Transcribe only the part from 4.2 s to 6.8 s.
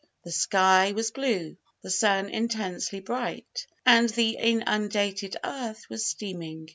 inundated earth was steaming.